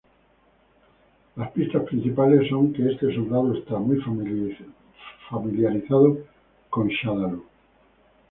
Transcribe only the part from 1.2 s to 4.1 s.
Las pistas principales son que este soldado está muy